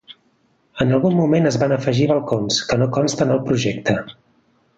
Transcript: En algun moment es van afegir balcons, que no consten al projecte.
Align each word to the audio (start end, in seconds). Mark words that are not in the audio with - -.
En 0.85 0.93
algun 0.97 1.17
moment 1.19 1.49
es 1.49 1.59
van 1.63 1.75
afegir 1.75 2.07
balcons, 2.13 2.59
que 2.73 2.79
no 2.81 2.89
consten 2.97 3.37
al 3.37 3.45
projecte. 3.51 3.97